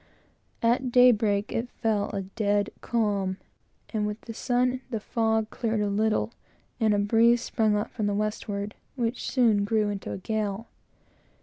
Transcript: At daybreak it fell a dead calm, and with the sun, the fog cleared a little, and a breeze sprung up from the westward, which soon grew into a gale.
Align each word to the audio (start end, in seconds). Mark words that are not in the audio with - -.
At 0.63 0.91
daybreak 0.91 1.51
it 1.51 1.69
fell 1.69 2.09
a 2.09 2.23
dead 2.23 2.71
calm, 2.81 3.37
and 3.93 4.07
with 4.07 4.19
the 4.21 4.33
sun, 4.33 4.81
the 4.89 4.99
fog 4.99 5.51
cleared 5.51 5.79
a 5.81 5.91
little, 5.91 6.31
and 6.79 6.95
a 6.95 6.97
breeze 6.97 7.43
sprung 7.43 7.75
up 7.75 7.91
from 7.91 8.07
the 8.07 8.15
westward, 8.15 8.73
which 8.95 9.29
soon 9.29 9.63
grew 9.63 9.89
into 9.89 10.11
a 10.11 10.17
gale. 10.17 10.69